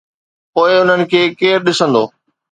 پوءِ 0.53 0.71
انهن 0.81 1.01
کي 1.11 1.21
ڪير 1.39 1.57
ڏسندو؟ 1.65 2.03